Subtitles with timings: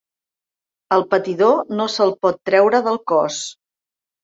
[0.97, 3.41] El patidor no se'l pot treure del cos.